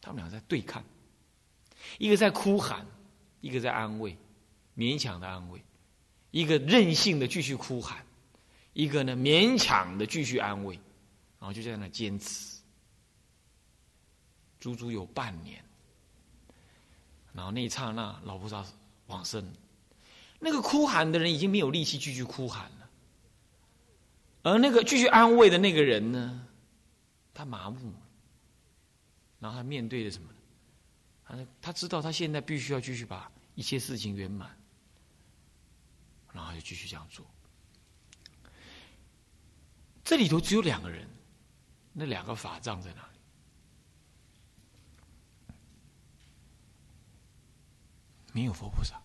[0.00, 0.82] 他们俩在对抗，
[1.98, 2.86] 一个在哭喊，
[3.40, 4.16] 一个在安慰，
[4.76, 5.62] 勉强的安慰，
[6.30, 8.04] 一个任性的继续哭喊，
[8.72, 10.74] 一个呢勉强的继续安慰，
[11.38, 12.60] 然后就在那坚持，
[14.58, 15.62] 足足有半年。
[17.32, 18.64] 然后那一刹那，老菩萨
[19.06, 19.46] 往生，
[20.38, 22.90] 那个哭喊的人已经没有力气继续哭喊了，
[24.42, 26.46] 而那个继续安慰的那个人呢，
[27.34, 28.09] 他麻木了。
[29.40, 30.28] 然后他面对的什么？
[31.24, 34.54] 他他知道他现在必须要继续把一切事情圆满，
[36.32, 37.24] 然后就继续这样做。
[40.04, 41.08] 这里头只有两个人，
[41.92, 43.18] 那两个法杖在哪里？
[48.32, 49.00] 没有佛菩萨，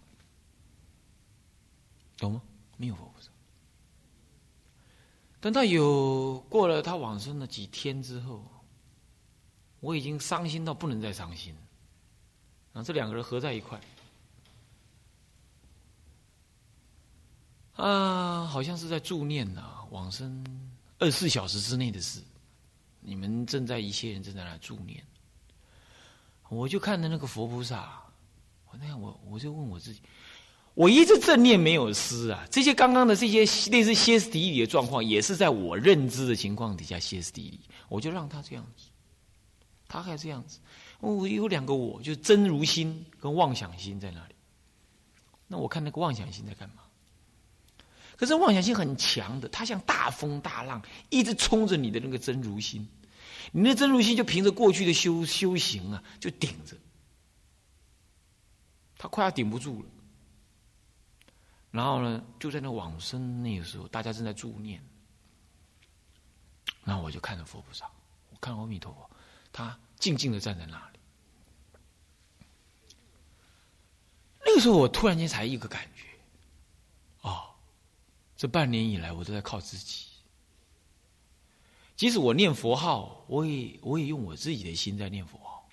[2.17, 2.41] 懂吗？
[2.77, 3.29] 没有佛菩萨。
[5.39, 8.43] 等到有过了他往生的几天之后。
[9.85, 11.53] 我已经伤心到不能再伤心，
[12.73, 13.79] 啊这两个人合在一块，
[17.75, 20.43] 啊，好像是在助念呐，往生
[20.97, 22.19] 二十四小时之内的事。
[22.99, 25.05] 你们正在一些人正在那助念，
[26.49, 28.01] 我就看着那个佛菩萨，
[28.71, 30.01] 我那样我我就问我自己，
[30.73, 38.87] 我一直正念没有失啊，这些刚刚的这些类似歇斯底里的状况，也是在我认知的情况底下歇斯底里，我就让他这样子。
[39.87, 40.59] 他还这样子，
[40.99, 44.35] 我有两个我，就是真如心跟妄想心在那里。
[45.47, 46.83] 那我看那个妄想心在干嘛？
[48.17, 52.87] 可是妄想心很强的，它像大风大浪，一直冲着你的那个真如心。
[53.51, 56.75] 你那真如心就凭着过去的修修行啊，就顶着，
[58.97, 59.89] 他快要顶不住了。
[61.71, 64.81] 然后呢，就在那往生那个时候，大家正在助念，
[66.83, 67.85] 然后我就看着佛菩萨，
[68.31, 69.09] 我看阿弥陀佛。
[69.55, 70.99] 他静静的站在那里。
[74.45, 76.03] 那个时候，我突然间才一个感觉，
[77.21, 77.55] 哦，
[78.35, 80.07] 这半年以来，我都在靠自己。
[81.95, 85.65] 即使我念佛号，我也我也用我自己的心在念佛号。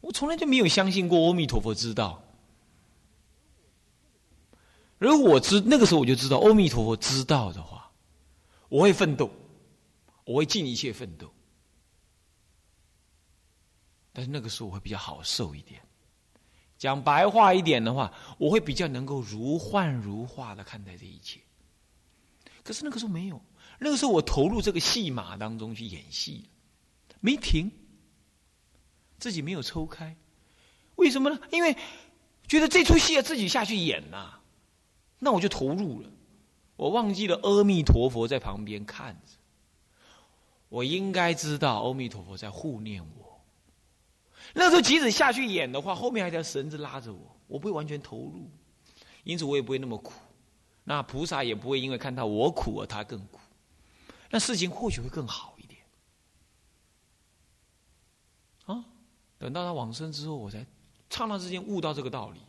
[0.00, 2.22] 我从来就没有相信过阿弥陀佛知道。
[4.98, 7.90] 如果我知那个时候我就知道阿弥陀佛知道的话，
[8.68, 9.28] 我会奋斗，
[10.24, 11.34] 我会尽一切奋斗。
[14.18, 15.80] 但是那个时候我会比较好受一点，
[16.76, 21.38] 讲白话一点的话，我会比较能够如幻如化的看待这一切。
[22.64, 23.40] 可是那个时候没有，
[23.78, 26.46] 那个时候我投入这个戏码当中去演戏，
[27.20, 27.70] 没停，
[29.20, 30.16] 自己没有抽开，
[30.96, 31.38] 为什么呢？
[31.52, 31.76] 因为
[32.48, 34.40] 觉得这出戏要自己下去演呐，
[35.20, 36.10] 那我就投入了，
[36.74, 39.34] 我忘记了阿弥陀佛在旁边看着，
[40.70, 43.27] 我应该知道阿弥陀佛在护念我。
[44.54, 48.50] 那时候即使下去演的话，后面还条绳子拉着我，我不会完全投入，
[49.24, 50.12] 因此我也不会那么苦。
[50.84, 53.38] 那菩萨也不会因为看到我苦而他更苦，
[54.30, 55.80] 那事情或许会更好一点。
[58.64, 58.84] 啊，
[59.38, 60.64] 等到他往生之后，我才
[61.10, 62.40] 刹那之间悟到这个道理，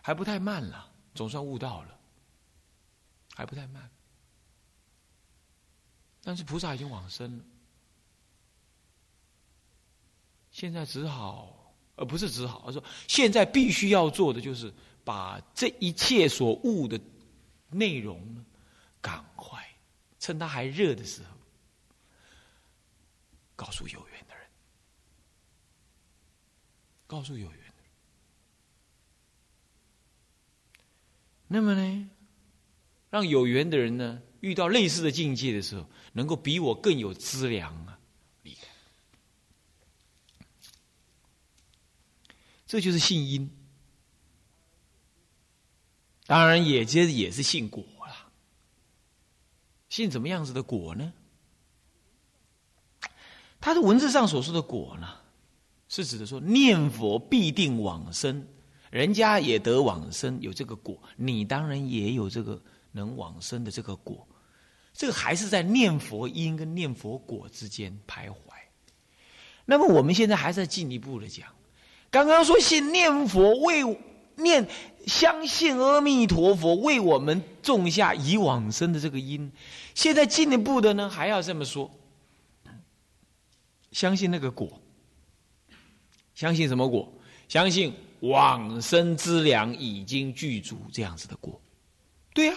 [0.00, 1.98] 还不太慢了，总算悟到了，
[3.34, 3.90] 还不太慢。
[6.22, 7.44] 但是菩萨已经往生了。
[10.60, 14.70] 现在只好，而不是只好，而说现在必须要做的就是
[15.02, 17.00] 把这一切所悟的
[17.70, 18.44] 内容呢，
[19.00, 19.58] 赶快
[20.18, 21.30] 趁它还热的时候，
[23.56, 24.46] 告诉有缘的人，
[27.06, 27.90] 告诉有缘的人。
[31.48, 32.10] 那么呢，
[33.08, 37.98] 让有缘的人呢，遇到类似的境界的时候，能够比我更有资粮啊。
[42.70, 43.50] 这就是信因，
[46.24, 48.30] 当然也接着也是信果了。
[49.88, 51.12] 信怎么样子的果呢？
[53.60, 55.16] 他的文字上所说的果呢，
[55.88, 58.46] 是指的说念佛必定往生，
[58.88, 62.62] 人家也得往生，有这个果，你当然也有这个
[62.92, 64.28] 能往生的这个果。
[64.92, 68.36] 这个还是在念佛因跟念佛果之间徘徊。
[69.64, 71.52] 那么我们现在还在进一步的讲。
[72.10, 73.98] 刚刚说信念佛为
[74.36, 74.66] 念
[75.06, 79.50] 相信阿弥陀佛为我们种下以往生的这个因，
[79.94, 81.90] 现在进一步的呢还要这么说，
[83.92, 84.80] 相信那个果，
[86.34, 87.12] 相信什么果？
[87.48, 91.60] 相信往生之粮已经具足这样子的果，
[92.32, 92.54] 对呀，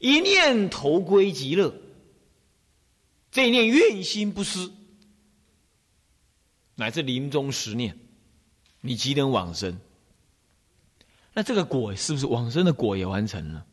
[0.00, 1.72] 一念投归极乐，
[3.30, 4.68] 这一念愿心不失，
[6.74, 7.98] 乃至临终十念，
[8.80, 9.80] 你即能往生。
[11.34, 13.64] 那这个果是不是往生的果也完成了？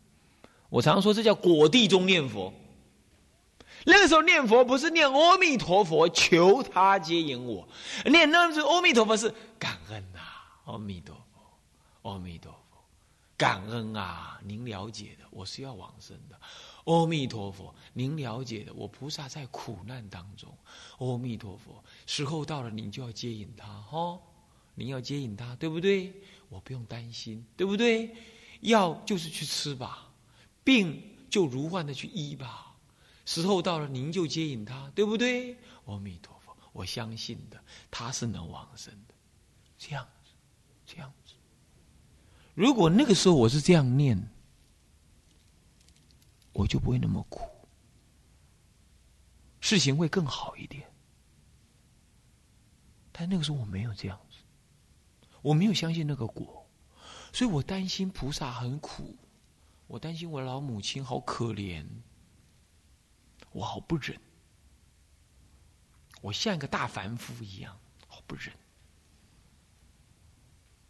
[0.69, 2.53] 我常说这叫果地中念佛。
[3.85, 7.67] 那个时候念佛不是念阿弥陀佛求他接引我，
[8.05, 10.19] 念那是阿弥陀佛是感恩呐，
[10.65, 12.77] 阿弥陀佛，阿弥陀佛，
[13.37, 14.37] 感恩啊！
[14.43, 16.37] 您了解的，我是要往生的。
[16.85, 20.51] 阿弥陀佛，您了解的，我菩萨在苦难当中。
[20.97, 24.19] 阿弥陀佛，时候到了，您就要接引他哈，
[24.75, 26.13] 您要接引他，对不对？
[26.49, 28.15] 我不用担心，对不对？
[28.61, 30.09] 药就是去吃吧，
[30.63, 32.75] 病就如幻的去医吧。
[33.25, 35.55] 时候到了，您就接引他，对不对？
[35.85, 37.61] 阿弥陀佛，我相信的，
[37.91, 39.13] 他是能往生的。
[39.77, 40.31] 这样子，
[40.85, 41.33] 这样子。
[42.55, 44.17] 如果那个时候我是这样念，
[46.53, 47.47] 我就不会那么苦，
[49.61, 50.91] 事情会更好一点。
[53.11, 54.37] 但那个时候我没有这样子，
[55.41, 56.67] 我没有相信那个果，
[57.33, 59.17] 所以我担心菩萨很苦，
[59.87, 61.85] 我担心我老母亲好可怜。
[63.51, 64.15] 我好不忍，
[66.21, 68.53] 我像一个大凡夫一样，好不忍。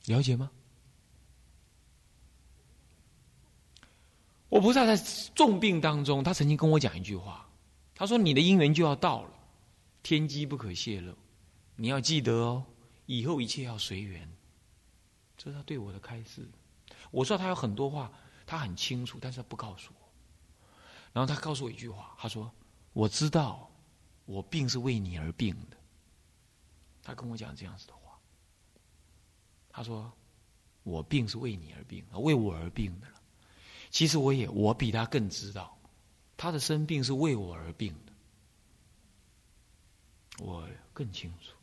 [0.05, 0.51] 了解吗？
[4.49, 4.97] 我菩萨在
[5.35, 7.47] 重病当中，他曾经跟我讲一句话，
[7.93, 9.31] 他说：“你的姻缘就要到了，
[10.01, 11.13] 天机不可泄露，
[11.75, 12.65] 你要记得哦，
[13.05, 14.27] 以后一切要随缘。”
[15.37, 16.49] 这是他对我的开示。
[17.11, 18.11] 我知道他有很多话，
[18.45, 20.07] 他很清楚，但是他不告诉我。
[21.13, 22.51] 然后他告诉我一句话，他说
[22.93, 23.69] ：“我知道，
[24.25, 25.77] 我病是为你而病的。”
[27.03, 28.17] 他跟我讲这样子的话。
[29.69, 30.11] 他说
[30.83, 33.13] ：“我病是为你而病，为我而病的了。”
[33.89, 35.75] 其实我也，我比他更知道，
[36.37, 38.13] 他的生病是为我而病的，
[40.43, 41.53] 我更清楚。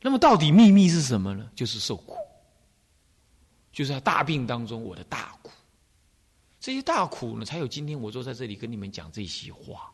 [0.00, 1.50] 那么到底秘密是什么呢？
[1.54, 2.16] 就是受苦，
[3.72, 5.50] 就是在大病当中我的大苦。
[6.60, 9.92] 这些大苦呢，才有今天我坐在这里跟你们讲这些话。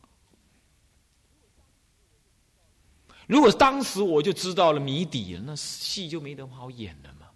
[3.27, 7.31] 如果当时我就知道了谜底了，那戏就没得好演了嘛，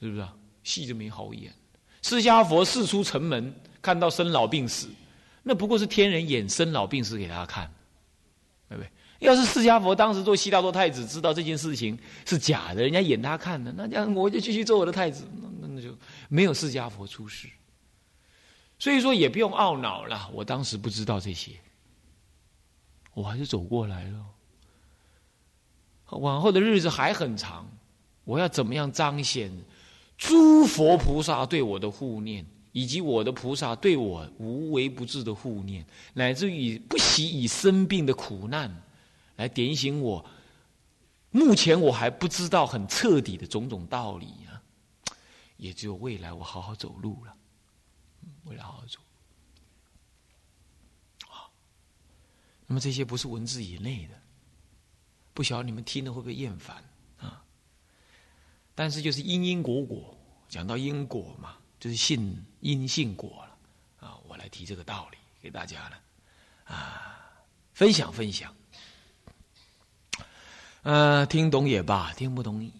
[0.00, 0.36] 是不是啊？
[0.66, 1.52] 戏就没好演。
[2.02, 4.88] 释迦佛四出城门，看到生老病死，
[5.44, 7.72] 那不过是天人演生老病死给他看，
[8.68, 8.90] 对不对？
[9.20, 15.24] 要是释迦佛当时做悉达多太子，知道这件事情是假的，人家演他看的，那这样我就继续做我的太子，
[15.60, 15.96] 那那就
[16.28, 17.48] 没有释迦佛出世。
[18.78, 21.52] 所以说也不用懊恼了，我当时不知道这些，
[23.14, 24.24] 我还是走过来了。
[26.10, 27.68] 往后的日子还很长，
[28.24, 29.50] 我要怎么样彰显
[30.16, 32.44] 诸佛菩萨对我的护念？
[32.72, 38.82] 以及我的菩萨对我无微不至的护念，乃至于不惜以生病的苦难。
[39.36, 40.22] 来点醒我，
[41.30, 44.60] 目前我还不知道很彻底的种种道理啊，
[45.56, 47.34] 也只有未来我好好走路了，
[48.44, 48.98] 未来好好走。
[51.26, 51.50] 好，
[52.66, 54.14] 那么这些不是文字以内的，
[55.32, 56.84] 不晓得你们听了会不会厌烦？
[58.76, 60.16] 但是就是因因果果，
[60.48, 64.18] 讲到因果嘛，就是信因信果了啊。
[64.28, 65.98] 我来提这个道理给大家了
[66.66, 67.42] 啊，
[67.72, 68.54] 分享分享。
[70.82, 72.70] 呃，听懂也罢，听不懂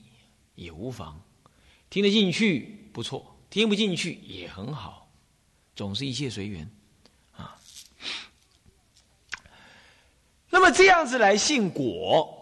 [0.55, 1.21] 也无妨，
[1.91, 5.09] 听得进去不错，听不进去也很好，
[5.75, 6.71] 总是一切随缘
[7.35, 7.59] 啊。
[10.51, 12.36] 那么这样子来信果，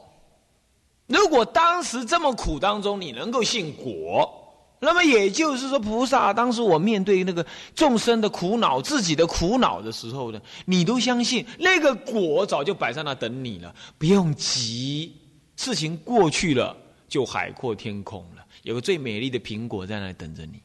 [1.06, 4.40] 如果当时这么苦当中你能够信果，
[4.80, 15.14] 那么也就是说，菩萨当时我面对那个众生的苦恼、自己的苦恼的时候呢，你都相信那个果早就摆在那等你了，不用急。
[15.56, 16.76] 事情过去了，
[17.08, 18.44] 就海阔天空了。
[18.62, 20.60] 有个最美丽的苹果在那等着你。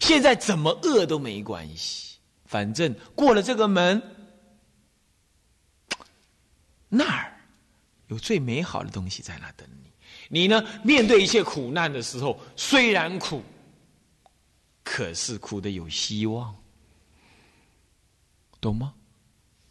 [0.00, 4.00] 现在怎么饿都没关系，反正过了这个门，
[6.88, 7.39] 那儿
[8.10, 9.90] 有最美好的东西在那等你。
[10.28, 13.42] 你呢，面对一切苦难的时候，虽然苦，
[14.84, 16.54] 可是苦的有希望，
[18.60, 18.92] 懂吗？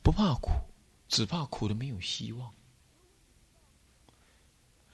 [0.01, 0.49] 不怕苦，
[1.07, 2.49] 只怕苦的没有希望。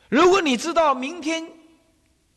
[0.10, 1.48] 如果你知道明天、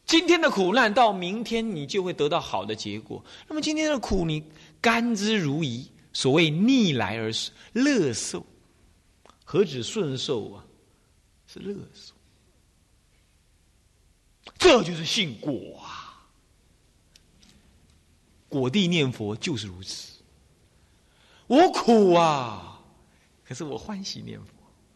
[0.07, 4.45] 今天的苦难到明天你就会得到好的结果，那么今天的苦你
[4.81, 5.89] 甘之如饴。
[6.11, 7.31] 所谓逆来而
[7.75, 8.45] 乐受，
[9.45, 10.65] 何止顺受啊？
[11.63, 12.15] 是乐受，
[14.59, 16.27] 这就是信果啊！
[18.49, 20.13] 果地念佛就是如此。
[21.47, 22.81] 我苦啊，
[23.45, 24.47] 可是我欢喜念佛，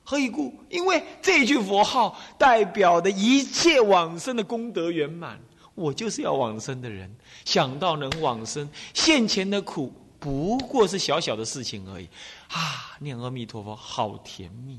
[0.04, 0.54] 何以故？
[0.68, 5.40] 因为这句佛号代表的一切往生的功德圆满。
[5.74, 7.10] 我就是要往生的人，
[7.46, 12.06] 想到能往生，现前的苦不过是小小的事情而已。
[12.48, 14.78] 啊，念阿弥陀佛，好甜蜜！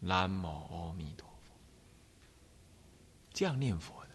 [0.00, 1.54] 南无阿弥陀佛，
[3.32, 4.10] 这样念佛的，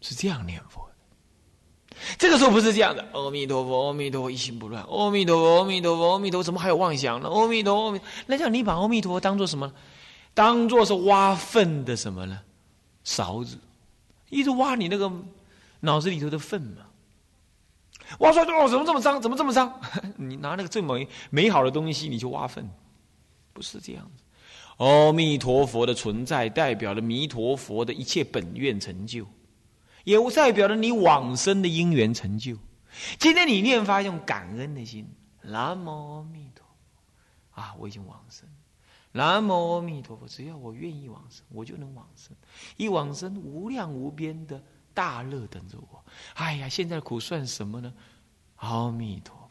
[0.00, 0.92] 是这样念佛的。
[2.18, 7.28] 这个时候不是这样的，阿弥陀佛，阿弥陀佛，一心不乱，阿弥陀佛，阿弥陀佛，阿弥陀佛，怎么还有妄想呢？
[7.28, 9.72] 阿弥陀，阿弥，那叫你把阿弥陀佛当做什么？
[10.34, 12.40] 当做是挖粪的什么呢？
[13.04, 13.58] 勺子，
[14.30, 15.12] 一直挖你那个
[15.80, 16.86] 脑子里头的粪嘛。
[18.18, 19.20] 挖出来哦，怎么这么脏？
[19.20, 19.80] 怎么这么脏？
[20.16, 20.98] 你拿那个这么
[21.30, 22.68] 美好的东西，你就挖粪，
[23.52, 24.21] 不是这样子。
[24.82, 29.24] 阿弥陀佛的存在，代表了弥陀佛的一切本愿成就。
[30.02, 32.58] 也代表了你往生的因缘成就。
[33.16, 35.06] 今天你念发用感恩的心，
[35.42, 36.66] 南无阿弥陀
[37.54, 37.72] 佛啊！
[37.78, 38.48] 我已经往生，
[39.12, 40.26] 南无阿弥陀佛。
[40.26, 42.36] 只要我愿意往生，我就能往生。
[42.76, 44.60] 一往生，无量无边的
[44.92, 46.04] 大乐等着我。
[46.34, 47.94] 哎呀，现在苦算什么呢？
[48.56, 49.41] 阿弥陀！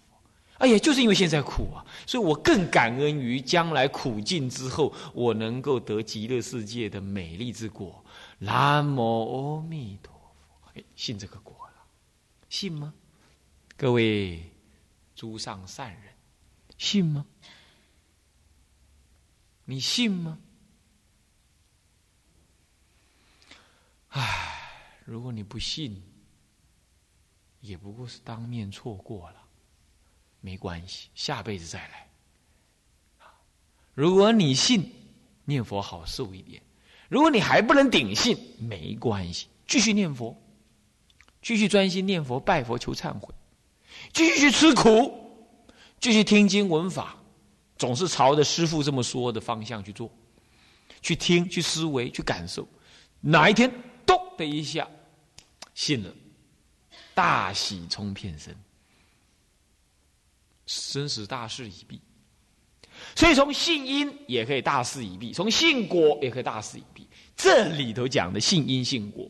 [0.61, 8.05] 哎呀，就是因为现在苦啊，所以我更感恩于将来苦尽之后，我能够得极乐世界的美丽之果。
[8.37, 10.81] 南无阿弥陀佛。
[10.95, 11.83] 信这个果了，
[12.47, 12.93] 信吗？
[13.75, 14.41] 各位
[15.15, 16.13] 诸上善人，
[16.77, 17.25] 信吗？
[19.65, 20.37] 你信吗？
[24.09, 26.01] 唉，如果你不信，
[27.61, 29.40] 也不过是当面错过了，
[30.41, 32.07] 没关系，下辈子再来。
[33.93, 34.91] 如果你信，
[35.45, 36.61] 念佛好受一点；
[37.07, 40.35] 如果你还不能顶信，没关系，继续念佛。
[41.41, 43.33] 继续专心念佛、拜佛、求忏悔，
[44.13, 45.11] 继续去吃苦，
[45.99, 47.17] 继续听经闻法，
[47.79, 50.07] 总是朝着师父这么说的方向去做，
[51.01, 52.67] 去听、去思维、去感受。
[53.21, 53.71] 哪一天
[54.05, 54.87] 咚的一下
[55.73, 56.13] 信了，
[57.15, 58.55] 大喜冲遍身，
[60.71, 61.99] 生死大事已毕。
[63.15, 67.07] 所以从信因也可以大事已毕，从信果也可以大事已毕。
[67.35, 69.29] 这里头讲的信因信果。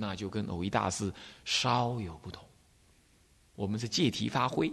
[0.00, 1.12] 那就跟偶一大师
[1.44, 2.48] 稍有不同，
[3.56, 4.72] 我们是借题发挥，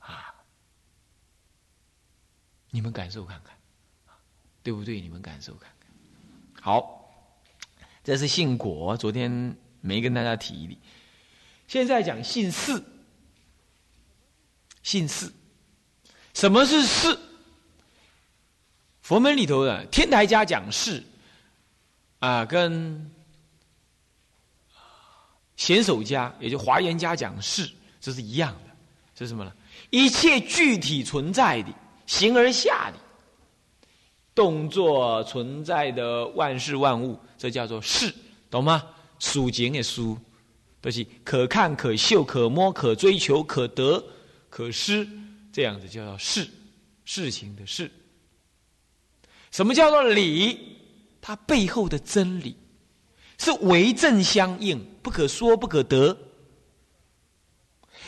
[0.00, 0.34] 啊，
[2.70, 3.56] 你们感受看看，
[4.64, 5.00] 对不对？
[5.00, 5.88] 你们感受看看。
[6.60, 7.08] 好，
[8.02, 10.76] 这是信果，昨天没跟大家提的，
[11.68, 12.82] 现在讲信事。
[14.82, 15.30] 信事，
[16.34, 17.18] 什么是事？
[19.02, 21.02] 佛门里头的天台家讲事，
[22.18, 23.10] 啊，跟。
[25.54, 27.70] 贤守家，也就华严家讲事，
[28.00, 28.70] 这是一样的，
[29.14, 29.52] 是什么呢？
[29.90, 31.68] 一切具体存在的、
[32.04, 32.98] 形而下的
[34.34, 38.12] 动作存在的万事万物，这叫做事，
[38.50, 38.82] 懂吗？
[39.20, 40.18] 属景的书，
[40.80, 44.02] 都是可看、可嗅、可摸、可追求、可得、
[44.52, 45.08] 可失，
[45.50, 46.46] 这样子叫做事，
[47.06, 47.90] 事情的事。
[49.50, 50.76] 什么叫做理？
[51.22, 52.54] 它背后的真理。
[53.38, 56.16] 是为正相应，不可说不可得。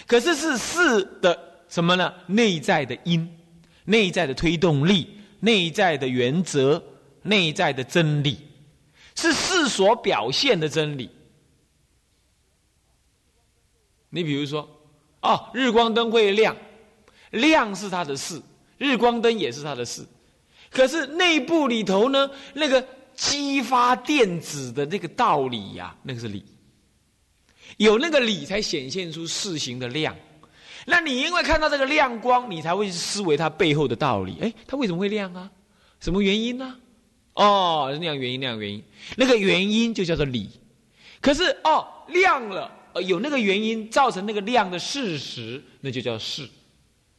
[0.06, 2.12] 可是是事的什么呢？
[2.26, 3.26] 内在的因，
[3.86, 6.80] 内在的推动力，内在的原则，
[7.22, 8.38] 内在的真理，
[9.16, 11.10] 是事所表现的真理。
[14.10, 14.73] 你比如说，
[15.24, 16.56] 哦，日光灯会亮，
[17.30, 18.40] 亮是它的事，
[18.78, 20.06] 日光灯也是它的事。
[20.70, 22.86] 可是内部里头呢，那个。
[23.16, 26.44] 激发电子的那个道理呀，那个是理，
[27.76, 30.16] 有那个理才显现出事情的亮。
[30.84, 34.38] 那你因为看到这个亮光，你才会思维它背后的道理。
[34.40, 35.48] 哎，它为什么会亮啊？
[36.00, 36.76] 什么原因呢？
[37.34, 38.82] 哦，那样原因，那样原因，
[39.16, 40.50] 那个原因就叫做理。
[41.20, 42.68] 可是哦，亮了，
[43.02, 46.48] 有那个原因造成那个量的事实，那就叫事，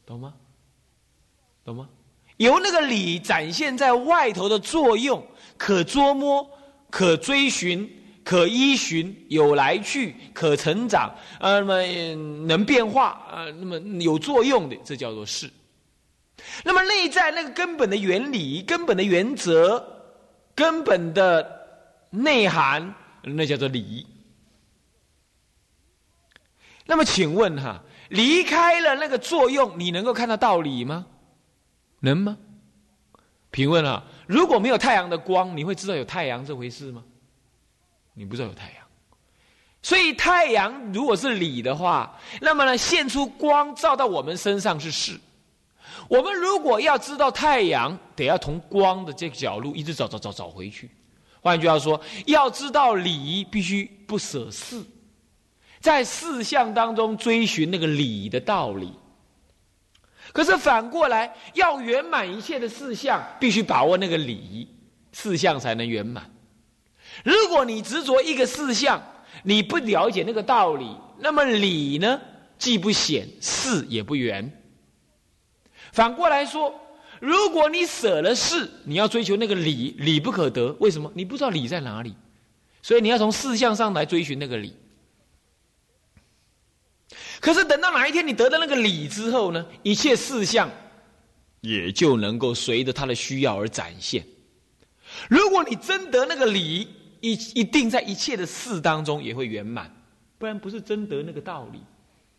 [0.05, 0.34] 懂吗？
[1.63, 1.89] 懂吗？
[2.38, 5.25] 由那个理展现在外头的作用。
[5.58, 6.46] 可捉摸、
[6.89, 7.89] 可追寻、
[8.25, 11.82] 可依循，有来去，可成长，呃，那么
[12.46, 15.50] 能变化，呃，那么有作用的，这叫做事。
[16.65, 19.82] 那么内在那个根本的原理、根本的原则、
[20.53, 21.50] 根本的
[22.10, 24.05] 内涵，那叫做理。
[26.86, 31.06] 那么请问哈，离开了那个作用，你能够看到道理吗？
[32.00, 32.38] 能吗？
[33.51, 34.04] 请问啊？
[34.27, 37.04] 如果没有太阳的光，你会知道有太阳这回事吗？
[38.13, 38.86] 你不知道有太阳，
[39.82, 45.20] 所以太阳如果是理的话，那么呢，现出光照到我们身上是事。
[46.08, 50.89] 我们如果要知道太阳，得要从光的这个角度一直找找找找回去。
[51.42, 54.84] 换句话说，要知道理，必须不舍事，
[55.86, 58.92] 在四象当中追寻那个理的道理。
[60.34, 64.68] 可是反过来，要圆满一切的四象，必须把握那个理，
[65.12, 66.27] 四象才能圆满。
[67.24, 69.00] 如果你执着一个四象，
[69.44, 72.20] 你不了解那个道理，那么理呢，
[72.58, 74.51] 既不显，事也不圆。
[75.92, 76.74] 反过来说，
[77.20, 80.75] 如果你舍了事，你要追求那个理，理不可得。
[80.80, 81.12] 为什么？
[81.13, 82.15] 你不知道理在哪里，
[82.82, 84.75] 所以你要从四象上来追寻那个理。
[87.46, 89.64] 可是等到哪一天你得到那个理之后呢？
[89.84, 90.68] 一切事项
[91.62, 94.25] 也就能够随着他的需要而展现。
[95.30, 96.88] 如果你真得那个理，
[97.22, 99.96] 一一定在一切的事当中也会圆满，
[100.40, 101.80] 不然不是真得那个道理，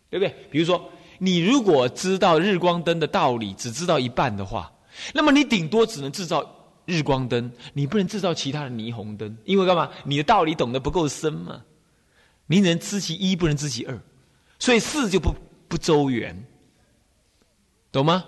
[0.09, 0.35] 对不对？
[0.51, 0.91] 比如说。
[1.19, 4.71] 你如果知道日光灯的道理，只知道一半的话，
[5.15, 6.47] 那么你顶多只能制造
[6.85, 9.89] 日光灯，你不能制造其他的霓虹灯，因为干嘛？
[10.05, 11.59] 你的道理懂得不够深嘛。
[12.45, 13.99] 你能知其一，不能知其二，
[14.59, 15.33] 所以事就不
[15.67, 16.45] 不周圆，
[17.91, 18.23] 懂吗？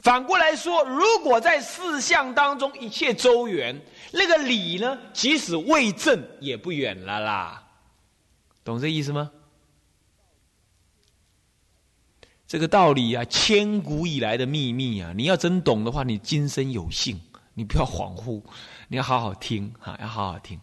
[0.00, 3.80] 反过来说，如果在四项当中一切周圆，
[4.12, 7.62] 那个理呢，即使未正也不远了啦，
[8.64, 9.30] 懂这意思吗？
[12.48, 15.12] 这个道理啊，千古以来的秘密啊！
[15.16, 17.18] 你要真懂的话，你今生有幸，
[17.54, 18.42] 你不要恍惚，
[18.88, 20.60] 你要好好听哈，要好好听。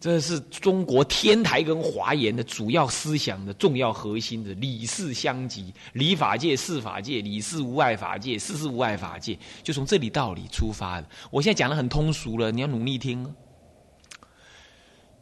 [0.00, 11.06] 这是中国天台跟华严的主要思想的重要核心的理事相即，理法界、事法界、理事无碍法界、事事无碍法界，就从这里道理出发的。
[11.30, 13.22] 我现在讲的很通俗了，你要努力听。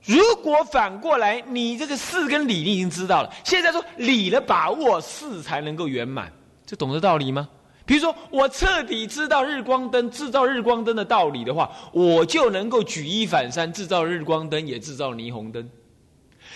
[0.05, 6.33] 如果反过来，你这个事跟理你已经知道了，现在说理的把握，事才能够圆满，
[6.65, 7.49] 这懂得道理吗？
[7.89, 15.67] 比如说，我彻底知道日光灯制造日光灯的道理的话，我就能够举一反三，制造日光灯也制造霓虹灯。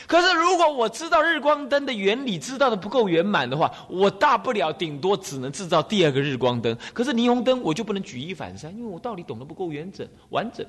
[0.06, 6.76] 可是，如果我知道日光灯的原理知道的不够圆满的话，我大不了顶多只能制造第二个日光灯。
[6.92, 10.66] 可是霓虹灯我就不能举一反三，因为我道理懂得不够完整完整。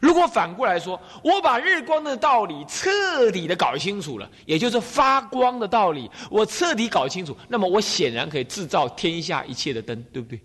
[0.00, 10.40] 如果反过来说，我把日光的道理彻底的搞清楚了，也就是发光的道理，我彻底搞清楚，那么我显然可以制造天下一切的灯，对不对？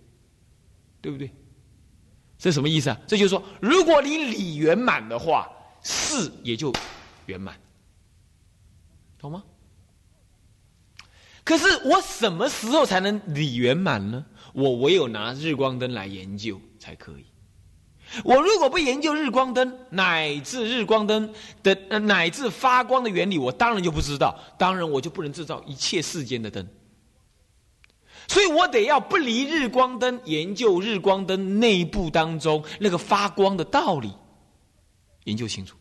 [1.02, 1.30] 对不对？
[2.38, 2.98] 这什么意思啊？
[3.08, 5.48] 这就是说，如果你理圆满的话，
[5.82, 6.74] 事也就
[7.26, 7.56] 圆满，
[9.18, 9.44] 懂吗？
[11.44, 14.26] 可是我什么时候才能理圆满呢？
[14.54, 17.26] 我唯有拿日光灯来研究才可以。
[18.24, 24.38] 我如果不研究日光灯乃至日光灯的乃至发光的原理，我当然就不知道。
[24.58, 26.66] 当然，我就不能制造一切世间的灯。
[28.28, 34.12] 所以我得要不离日光灯，研究日光灯内部当中那个发光的道理，
[35.26, 35.76] 研究清楚。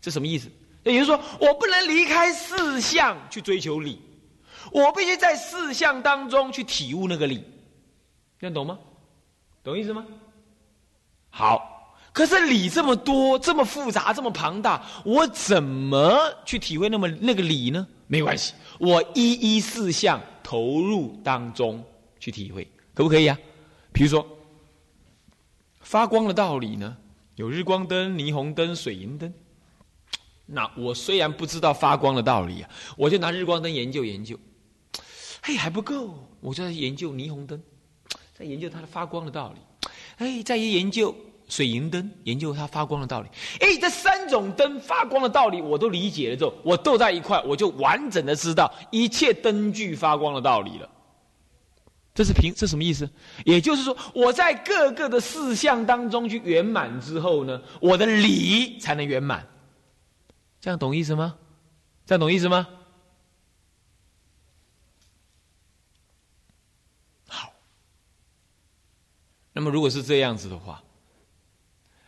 [0.00, 0.48] 这什么意思？
[0.84, 4.00] 也就是说，我不能离开四相去追求理，
[4.70, 7.44] 我必须在四相当中去体悟那个理。
[8.40, 8.78] 这样懂吗？
[9.64, 10.06] 懂意思吗？
[11.30, 17.86] 好，可是理这么多，这么复杂，这么庞大，我怎么去体会那么那个理呢？
[18.06, 21.84] 没关系，我一一四项投入当中
[22.18, 23.38] 去体会，可不可以啊？
[23.92, 24.26] 比如说
[25.80, 26.96] 发光的道理呢，
[27.36, 29.32] 有日光灯、霓虹灯、水银灯。
[30.50, 34.38] 那我虽然不知道发光的道理啊，我就拿日光灯研究研究，
[35.42, 37.62] 嘿还不够，我就在研究霓虹灯，
[38.34, 39.60] 在研究它的发光的道理，
[40.18, 41.14] 哎，在研究。
[41.50, 43.28] 水银灯研究它发光的道理，
[43.60, 50.86] 哎，这三种灯发光的道理我都理解了之后，我斗在一块，我就完整的知道一切灯具发光的道理了。
[52.14, 53.08] 这是平这什么意思？
[53.46, 59.48] 也就是说，我在各个的事项当中去圆满之后呢，我的理才能圆满。
[60.60, 61.34] 这样懂意思吗？
[62.04, 62.68] 这样懂意思吗？
[69.58, 70.84] 那么如果是这样子的话。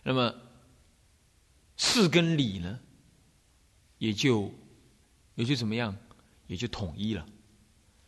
[0.05, 0.33] 那么，
[1.77, 2.79] 事跟理呢，
[3.99, 4.55] 也就
[5.35, 5.97] 也就怎么样，
[6.47, 7.27] 也就统一了。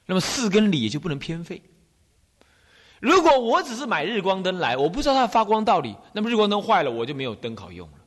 [0.06, 1.60] 那么事跟理也就不能偏废。
[3.00, 7.98] 如果我只是买日光灯来，我不知道它的发光道理，那么日光灯坏了，我就没有灯好用了。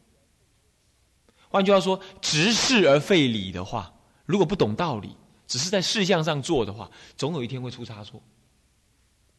[1.50, 3.93] 换句话说，执事而废理的话，
[4.26, 5.17] 如果不懂道理，
[5.48, 8.24] 只是在事项上做的话，总有一天会出差错。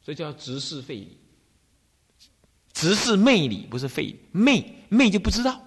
[0.02, 1.18] 所以叫执事废理。
[2.76, 5.62] 直视魅理，不是废魅魅就不知道，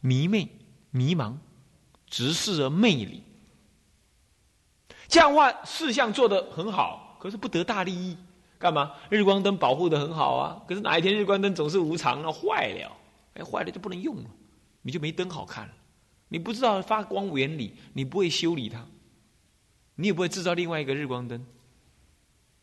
[0.00, 0.48] 迷昧
[0.90, 1.36] 迷茫，
[2.10, 3.22] 直视而魅理。
[5.06, 8.16] 这样话事项做得很好，可是不得大利益，
[8.58, 8.92] 干嘛？
[9.08, 12.90] 日光灯保护的很好啊，可是哪一天日光灯总是无常了，坏了，
[13.34, 14.30] 哎，坏了就不能用了，
[14.82, 15.72] 你就没灯好看了。
[16.28, 18.84] 你不知道发光原理，你不会修理它，
[19.94, 21.46] 你也不会制造另外一个日光灯。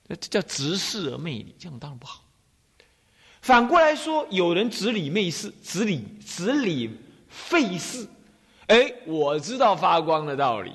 [0.09, 2.24] 这叫直视而魅力，这样当然不好。
[3.45, 6.89] 反过来说，有人执理昧事，执理执理
[7.29, 8.07] 废事。
[8.65, 10.71] 哎，我知道发光的道理，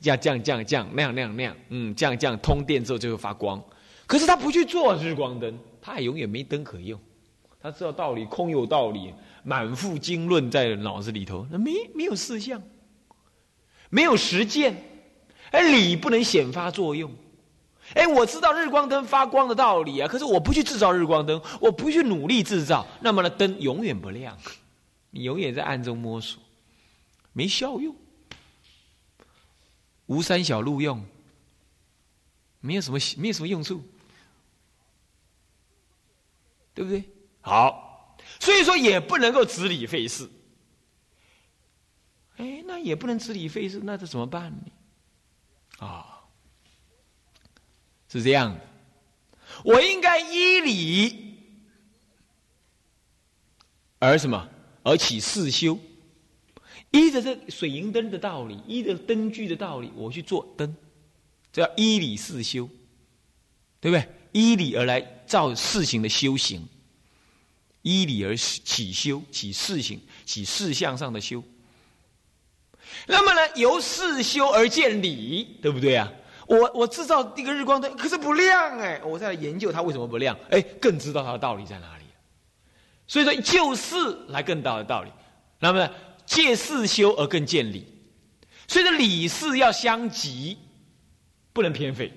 [0.00, 3.62] 要这样这样这样那样那样那样，嗯，这样这样通电之后就会发光。
[4.08, 6.98] 可是他不去做日光灯，他也永远没灯可用。
[7.62, 12.60] 他知道道理，空有道理，满腹经论在脑子里头，那没没有事项，
[13.88, 14.82] 没有实践，
[15.52, 17.08] 哎，理不能显发作用。
[17.94, 24.36] 哎，我知道日光灯发光的道理啊，可是我不去制造日光灯，我不去努力制造，那么呢，灯永远不亮，
[25.10, 26.42] 你永远在暗中摸索，
[27.32, 27.94] 没效用，
[30.06, 31.04] 无三小路用，
[32.60, 33.80] 没有什么没有什么用处，
[36.74, 37.04] 对不对？
[37.40, 40.28] 好，所以说也不能够执理废事。
[42.38, 45.86] 哎，那也不能执理废事，那这怎么办呢？
[45.86, 46.13] 啊？
[48.18, 48.60] 是这样的，
[49.64, 51.34] 我应该依理
[53.98, 54.48] 而什么
[54.84, 55.76] 而起四修，
[56.92, 60.76] 依着这水银灯的道理，依着灯具的道理，我去做灯，
[61.52, 62.68] 这叫依理四修，
[63.80, 64.08] 对不对？
[64.30, 66.68] 依理而来造事情的修行，
[67.82, 71.42] 依理而起修，起事情，起事项上的修。
[73.08, 76.12] 那么呢，由事修而见理，对不对啊？
[76.46, 79.00] 我我制造一个日光灯，可是不亮哎！
[79.04, 82.04] 我在研究它为什么不亮，哎，更知道它的道理在哪里。
[83.06, 83.96] 所以说，就是
[84.28, 85.10] 来更大的道理。
[85.58, 85.88] 那么
[86.26, 87.86] 借事修而更见理，
[88.66, 90.58] 所以说理事要相及，
[91.52, 92.12] 不能偏废。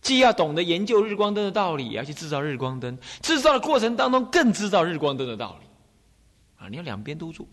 [0.00, 2.98] 既要懂得研究日光灯的道理，也要去制造日光灯。
[3.20, 5.66] 制造的过程当中，更知道日光灯的道理。
[6.64, 7.46] 啊，你要两边都做，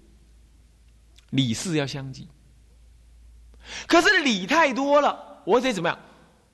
[1.31, 2.27] 理事要相及。
[3.88, 5.99] 可是理太多了，我得怎么样？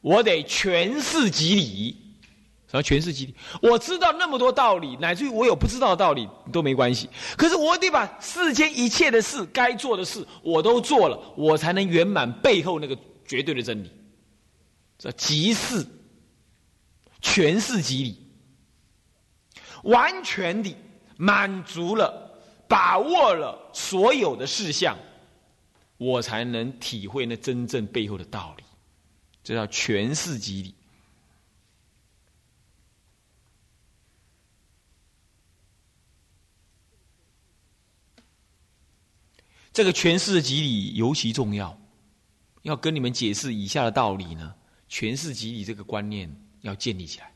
[0.01, 1.97] 我得全是即理，
[2.69, 3.35] 什么全是即理？
[3.61, 7.09] 我知道那么多道理，乃至于我有不知道的道理都没关系。
[7.37, 13.91] 可是我得把世间一切的事、该做的事我都做了，我才能圆满背后那个绝对的真理。
[14.97, 15.85] 这即是
[17.21, 18.27] 全是即理，
[19.83, 20.75] 完全的
[21.15, 22.29] 满足了、
[22.67, 24.97] 把握了所有的事项。
[26.03, 28.63] 我才能体会那真正背后的道理，
[29.43, 30.75] 这叫诠释即理。
[39.71, 41.75] 这个诠释的即理尤其重要，
[42.61, 44.53] 要跟你们解释以下的道理呢。
[44.89, 47.33] 诠释即理这个观念要建立起来。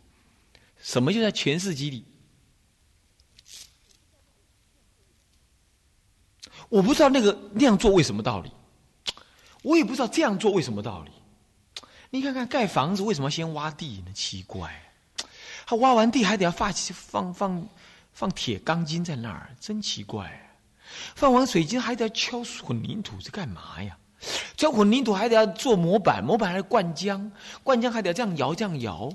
[0.80, 2.04] 什么叫做诠释即理？
[6.70, 8.52] 我不知道那个那样做为什么道理，
[9.68, 11.12] 我也不知道这样做为什么道理。
[12.10, 14.14] 你看看盖房子为什么先挖地呢？
[14.14, 14.74] 奇怪，
[15.66, 17.70] 他挖完地还得要放放放
[18.14, 20.32] 放铁钢筋在那儿，真奇怪。
[21.16, 23.98] 放完水晶还得要敲混凝土，是干嘛呀？
[24.56, 27.30] 敲混凝土还得要做模板，模板还得灌浆，
[27.62, 29.12] 灌浆还得要这样摇这样摇，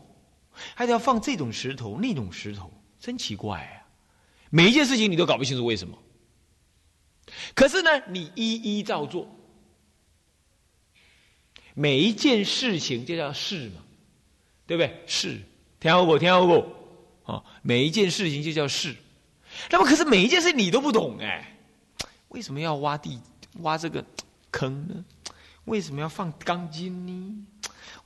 [0.75, 3.89] 还得要放这种石头那种石头，真奇怪啊！
[4.51, 5.97] 每一件事情你都搞不清楚为什么。
[7.55, 9.27] 可是呢，你一一照做，
[11.75, 13.83] 每一件事情就叫事嘛，
[14.67, 15.03] 对不对？
[15.07, 15.41] 事，
[15.81, 16.19] 听好不？
[16.19, 17.33] 听好不？
[17.33, 18.95] 啊，每一件事情就叫事。
[19.71, 21.57] 那么，可是每一件事你都不懂哎，
[22.29, 23.19] 为什么要挖地
[23.61, 24.05] 挖这个
[24.51, 25.05] 坑呢？
[25.67, 27.47] 为什么要放钢筋呢？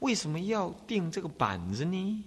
[0.01, 2.25] 为什么要钉这个板子呢？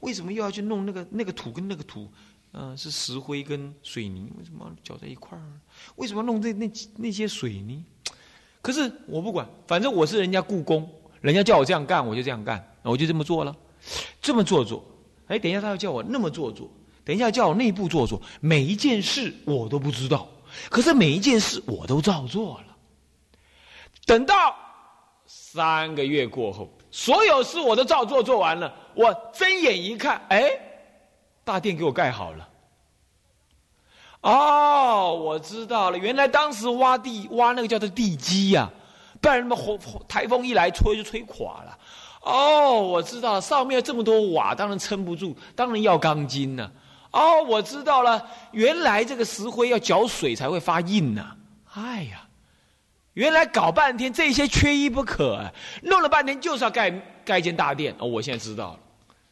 [0.00, 2.08] 为什么又要去弄那个那个土跟那个土？
[2.52, 5.60] 嗯，是石灰跟水泥，为什么搅在一块儿？
[5.96, 7.84] 为什么弄这那那些水泥？
[8.60, 10.88] 可是我不管，反正我是人家故宫，
[11.20, 13.54] 人家叫我这样干，我就这样干，我就这么做了，
[14.20, 14.84] 这么做做。
[15.26, 16.68] 哎，等一下他要叫我那么做做，
[17.04, 20.28] 等一下叫我内部做做，每一件事我都不知道，
[20.70, 22.76] 可是每一件事我都照做了。
[24.06, 24.56] 等到
[25.26, 30.50] 三个月过后，所有事我都照做做完了，我睁眼一看，哎。
[31.44, 32.47] 大殿给我盖好了。
[34.20, 38.70] 哦，我知道了，原来当时挖地挖那个叫做地基呀，
[39.20, 39.78] 不然那么风
[40.08, 41.78] 台风一来吹就吹垮了。
[42.22, 46.70] 哦，我知道了，上面这么多瓦，当然撑不住，当然要钢筋呢。
[47.12, 51.24] 哦，我知道了，原来这个石灰要搅水才会发硬呢。
[51.72, 52.28] 哎呀，
[53.14, 55.52] 原来搞半天这些缺一不可啊！
[55.82, 56.90] 弄了半天就是要盖
[57.24, 58.80] 盖一间大殿哦，我现在知道了，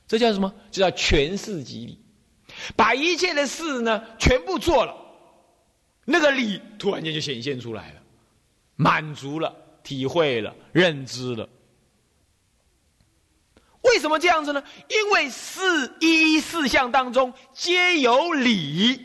[0.06, 0.50] 这叫什么？
[0.70, 2.00] 这叫全事即理，
[2.74, 4.96] 把一切的事呢全部做了，
[6.04, 8.02] 那个理突然间就显现出来了，
[8.74, 11.48] 满足了，体会了，认知了。
[13.82, 14.62] 为什么这样子呢？
[14.88, 19.00] 因为四一四项当中皆有理，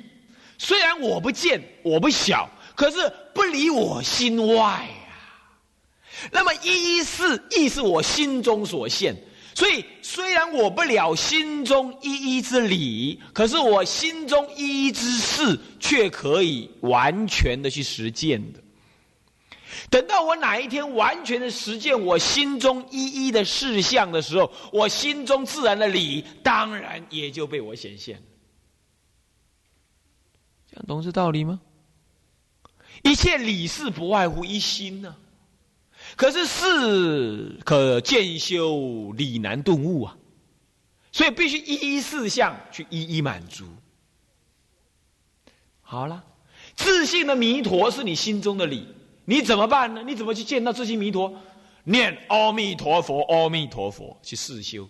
[0.58, 2.50] 虽然我不见，我不晓。
[2.74, 5.14] 可是不离我心外呀。
[6.32, 9.16] 那么一一四亦是我心中所现，
[9.54, 18.60] 所以虽然我不了心中一一之理，可是我心中一一之事却可以完全的去实践的。
[19.90, 28.24] 等到我哪一天完全的实践我心中一一的事项的时候，我心中自然的理当然也就被我显现了。
[30.70, 31.60] 这样懂这道理吗？
[33.04, 35.16] 一切理事不外乎一心呢，
[36.22, 40.16] 可是事可见修，理难顿悟啊，
[41.12, 43.66] 所以必须一一四项去一一满足。
[45.82, 46.24] 好了，
[46.76, 48.86] 自信的弥陀是你心中的理，
[49.26, 50.04] 你怎么办呢？
[50.06, 51.34] 你怎么去见到自信弥陀？
[51.86, 54.88] 念阿弥陀佛，阿弥陀佛，去试修。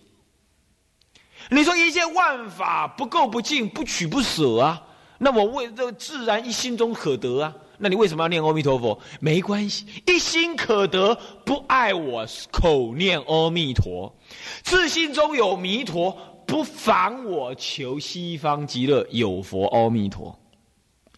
[1.50, 4.86] 你说一切万法不垢不净，不取不舍啊，
[5.18, 7.56] 那我为这自然一心中可得啊。
[7.84, 9.00] 那你为什么要念阿弥陀佛？
[9.20, 14.16] 没关系，一心可得，不爱我口念阿弥陀，
[14.62, 16.12] 自信中有弥陀，
[16.46, 20.40] 不妨我求西方极乐有佛阿弥陀。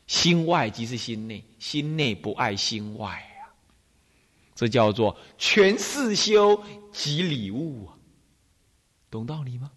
[0.08, 3.52] 心外即是心内，心内不爱心外啊，
[4.56, 7.92] 这叫做全四修即礼物啊，
[9.12, 9.70] 懂道理吗？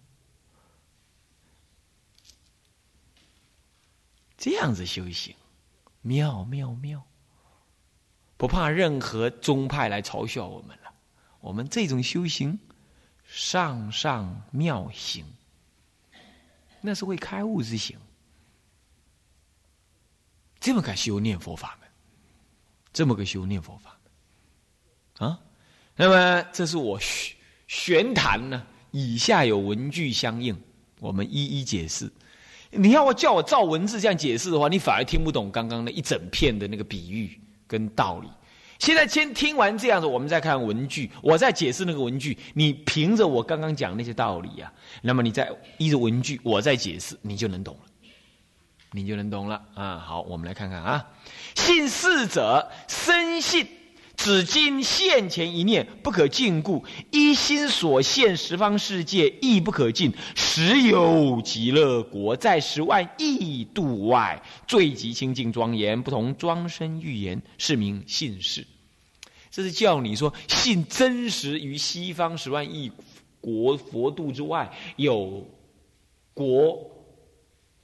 [4.39, 5.35] 这样子修行。
[6.07, 7.05] 妙妙妙！
[8.37, 10.95] 不怕任何宗派来嘲笑我们了。
[11.41, 12.57] 我们这种修行，
[13.25, 15.25] 上上妙行，
[16.81, 17.99] 那是为开悟之行。
[20.61, 21.89] 这么个修念佛法门，
[22.93, 23.99] 这么个修念佛法
[25.19, 25.41] 门啊！
[25.97, 30.57] 那么这是我玄玄谈呢，以下有文句相应，
[31.01, 32.13] 我们一一解释。
[32.77, 38.29] 你要我叫我照文字这样解释的话，你反而听不懂刚刚那一整片的那个比喻跟道理。
[38.79, 42.37] 现在先听完这样子，我们再看文句，我再解释那个文句。
[42.53, 47.81] 你凭着我刚刚讲那些道理呀，那么你再依着文句，我再解释，你就能懂了，
[48.93, 49.97] 你就能懂了啊！
[49.97, 51.07] 好，我们来看看啊，
[51.55, 53.67] 信事者深信。
[54.17, 60.13] 只今现前一念不可禁锢，一心所现十方世界亦不可尽。
[60.35, 68.67] 实有极乐国在十万亿度外，最极清净庄严，不同庄身预言，是名信事。
[69.51, 72.91] 这是叫你说信真实于西方十万亿
[73.41, 75.47] 国佛度之外有
[76.35, 76.91] 国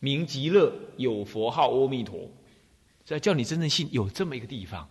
[0.01, 2.29] 名极乐，有佛号阿弥陀。
[3.05, 4.89] 这叫你真正信有这么一个地方。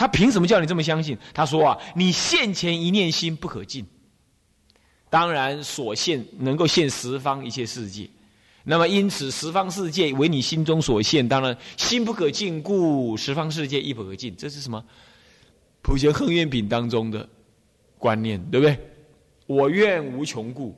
[0.00, 1.14] 他凭什么叫你这么相信？
[1.34, 3.84] 他说啊，你现前一念心不可尽。
[5.10, 8.08] 当然所现能够现十方一切世界，
[8.64, 14.34] 那么因此十方世界为你心中所现，当然心不可尽故，十方世界亦不可尽。
[14.34, 14.82] 这是什么？
[15.82, 17.28] 普贤恒愿品当中的
[17.98, 18.78] 观念，对不对？
[19.46, 20.74] 我愿无穷故，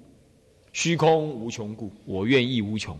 [0.72, 2.98] 虚空无穷故，我愿亦无穷。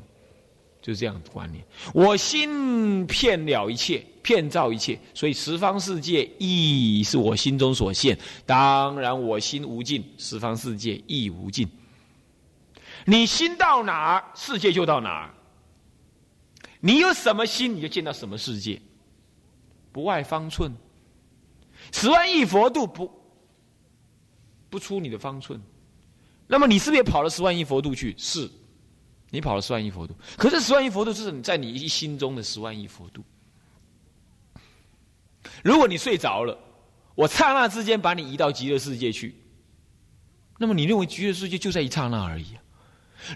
[0.82, 1.64] 就这样的观念，
[1.94, 8.18] 我心骗了一切，骗造一切，所以十方世界亦是我心中所现。
[8.44, 11.68] 当然，我心无尽，十方世界亦无尽。
[13.04, 15.34] 你心到哪儿，世界就到哪儿。
[16.80, 18.82] 你有什么心，你就见到什么世界，
[19.92, 20.74] 不外方寸。
[21.92, 23.08] 十万亿佛度不
[24.68, 25.62] 不出你的方寸，
[26.48, 28.16] 那么你是不是也跑了十万亿佛度去？
[28.18, 28.50] 是。
[29.32, 33.24] 你跑了十万亿佛度，可是十万亿佛度是你在你心中的十万亿佛度。
[35.64, 36.56] 如果你睡着了，
[37.14, 39.34] 我刹那之间把你移到极乐世界去，
[40.58, 42.58] 那么你认为极乐世界就在一刹那而已。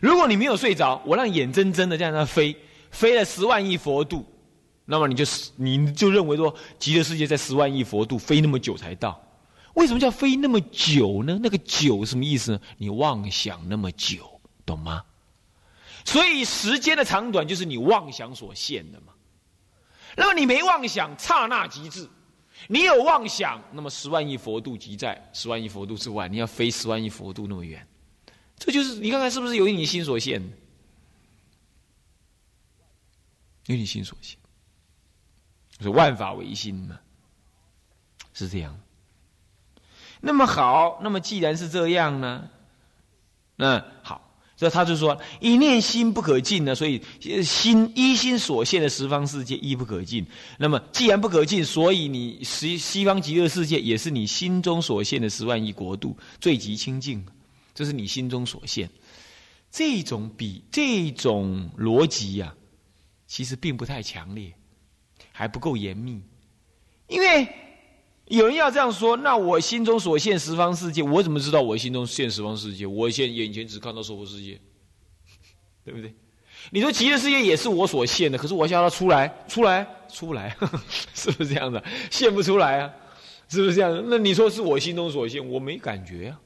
[0.02, 2.54] 如果你没有睡着，我让眼睁睁的在那飞，
[2.90, 4.26] 飞了十万亿佛度，
[4.84, 5.24] 那么你就
[5.56, 9.18] 你就认为说极乐世界在十万亿佛度飞那么久才到？
[9.72, 11.40] 为什么叫飞那么久呢？
[11.42, 12.60] 那个久什么意思呢？
[12.76, 15.02] 你妄想那么久，懂吗？
[16.06, 19.12] 所以时间的长短就是你妄想所限的嘛。
[20.16, 22.08] 那么你没妄想，刹那即至；
[22.68, 27.86] 你有妄想，那么十万亿佛度即在十万亿佛度之外，你要飞十万亿佛度那么远，
[28.56, 30.40] 这就是你看看是不是由于你心所限？
[33.66, 34.38] 由你心所限，
[35.80, 36.98] 是万法唯心嘛。
[38.32, 38.78] 是这样。
[40.20, 42.48] 那么好，那么既然是这样呢，
[43.56, 44.25] 那好。
[44.56, 47.02] 所以他就说：“一念心不可尽呢，所以
[47.44, 50.26] 心一心所现的十方世界亦不可尽。
[50.58, 57.22] 那么既然不可尽，所以你西西方极乐世界也是你心中所现的十万亿国度最极清净，
[57.74, 58.88] 这是你心中所现。
[59.70, 62.54] 这种比这种逻辑呀，
[63.26, 64.50] 其实并不太强烈，
[65.32, 66.22] 还不够严密。
[67.08, 67.46] 因为
[68.26, 72.86] 有人要这样说，那我心中所现十方世界，我怎么知道我心中现十方世界？
[72.86, 74.60] 我现眼前只看到娑婆世界。”
[75.86, 76.12] 对不对？
[76.72, 80.56] 你说极乐世界也是我所现的，可是我想要它出来，出来，出不来，
[81.14, 81.80] 是不是这样的？
[82.10, 82.92] 现不出来啊，
[83.48, 84.04] 是不是这样？
[84.08, 86.40] 那你说是我心中所现，我没感觉呀。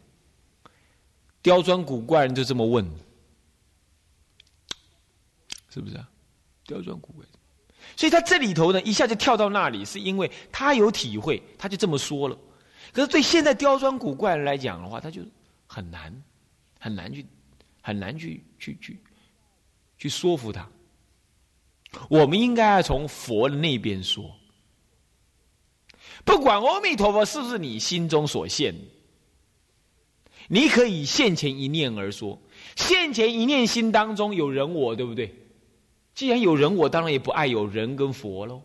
[1.40, 2.86] 刁钻古怪人就这么问，
[5.70, 6.06] 是不是啊？
[6.66, 7.24] 刁钻古怪，
[8.00, 12.38] 所以他这里头呢，一下就跳到那里，是因为他有体会，他就这么说了。
[12.94, 15.20] 可是对现在刁钻古怪人来讲的话，他就
[15.66, 16.10] 很难，
[16.78, 17.26] 很难去，
[17.82, 18.98] 很难去，去，去。
[19.98, 20.66] 去说服他，
[22.08, 24.34] 我们应该要从佛的那边说。
[26.24, 28.74] 不管阿弥陀佛是不是你心中所现，
[30.48, 32.40] 你可以现前一念而说，
[32.76, 35.39] 现前一念心当中有人我，对不对？
[36.20, 38.60] 既然有人我，当然也不爱有人跟佛喽，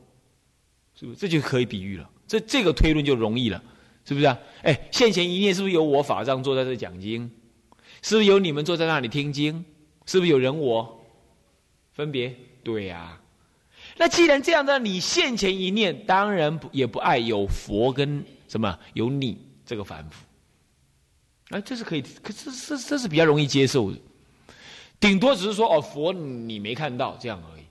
[0.94, 1.18] 是不是？
[1.18, 3.64] 这就可以比喻了，这这个推论就容易了，
[4.04, 4.38] 是不是啊？
[4.62, 7.32] 哎，现前一念是不是有我法藏坐在这讲经？
[8.02, 9.64] 是不是有你们坐在那里听经？
[10.06, 11.02] 是不是有人我？
[11.94, 13.22] 分别对呀，
[13.96, 20.26] 那既然这样的，你现前一念当然不也不爱有佛跟什么有你这个凡夫，
[21.56, 23.98] 啊，这是可以，可是这这是比较容易接受的，
[25.00, 27.65] 顶多只是说哦，佛你没看到这样而已，